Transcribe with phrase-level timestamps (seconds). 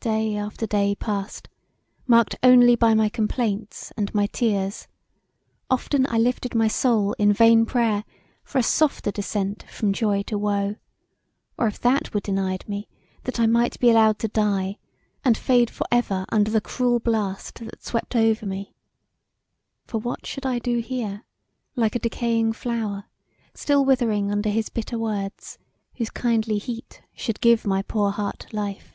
[0.00, 1.48] Day after day passed
[2.06, 4.86] marked only by my complaints and my tears;
[5.68, 8.04] often I lifted my soul in vain prayer
[8.44, 10.76] for a softer descent from joy to woe,
[11.58, 12.88] or if that were denied me
[13.24, 14.78] that I might be allowed to die,
[15.24, 18.76] and fade for ever under the cruel blast that swept over me,
[19.88, 21.24] for what should I do here,
[21.74, 23.06] Like a decaying flower,
[23.54, 25.58] still withering Under his bitter words,
[25.96, 28.92] whose kindly heat Should give my poor heart life?